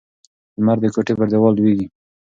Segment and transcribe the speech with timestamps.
[0.57, 1.87] لمر د کوټې پر دیوال لوېږي.